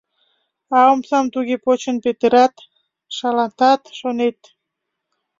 А 0.75 0.77
омсам 0.91 1.25
туге 1.33 1.55
почын 1.65 1.97
петырат, 2.05 2.53
шалатат, 3.15 3.81
шонет. 3.99 4.39